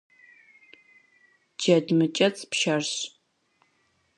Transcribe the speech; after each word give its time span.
Джэд 1.59 1.87
мыкӏэцӏ 1.97 2.41
пшэрщ. 2.51 2.91